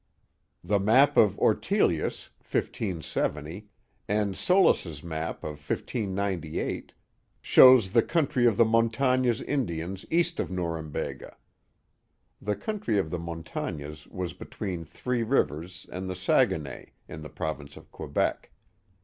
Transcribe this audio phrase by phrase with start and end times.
[0.63, 3.67] The map of Ortelius, 1570,
[4.07, 6.95] and Solis's map of 1598,
[7.39, 11.35] shows the country of the Montagnes Indians east of Norumbega.
[12.41, 17.77] (The country of the Montagnes was between Three Rivers and the Saguenay, in the province
[17.77, 18.49] of Quebec.)